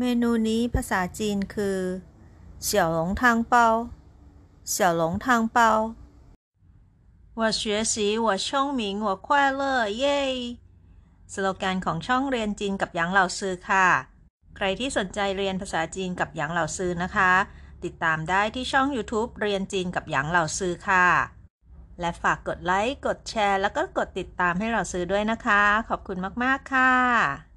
[0.00, 1.80] เมนูนี้ภาษาจีนคือ
[2.64, 3.66] เสี่ยวหลงทางเปา
[4.70, 5.70] เสี่ยวหลงทางเปา
[7.38, 8.46] 我学习我聪
[8.78, 9.28] 明我快
[9.60, 9.62] 乐
[9.98, 10.20] เย้
[11.32, 13.88] สโลแกนของช่องเรียนจีนกับหยางเหล่าซือค่ะ
[14.56, 17.32] ใครที่สนใจเรียนภาษาจีนกับหยางเหล่าซือนะคะ
[17.84, 21.06] ติดตามได้ที่ช่อง YouTube เรียนจีนกับหยางเหล่าซือค่ะ
[22.00, 27.55] และฝากกดไลค์ กดแชร์ แล้วก็กดติดตามให้เราซื้อด้วยนะคะ ขอบคุณมาก ๆ ค่ะ